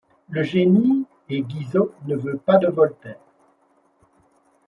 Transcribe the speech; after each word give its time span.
Le 0.31 0.41
génie, 0.41 1.05
et 1.29 1.43
Guizot 1.43 1.93
ne 2.07 2.15
veut 2.15 2.37
pas. 2.39 2.57
de 2.57 2.65
Voltaire. 2.67 3.19